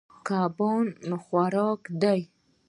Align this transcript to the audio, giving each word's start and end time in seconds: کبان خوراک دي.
کبان 0.27 0.85
خوراک 1.25 1.81
دي. 2.01 2.21